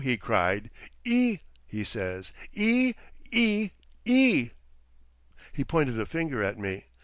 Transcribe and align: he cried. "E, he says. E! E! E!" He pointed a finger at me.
he 0.03 0.17
cried. 0.17 0.71
"E, 1.05 1.37
he 1.67 1.83
says. 1.83 2.33
E! 2.55 2.95
E! 3.29 3.69
E!" 4.03 4.49
He 5.53 5.63
pointed 5.63 5.99
a 5.99 6.07
finger 6.07 6.41
at 6.41 6.57
me. 6.57 6.87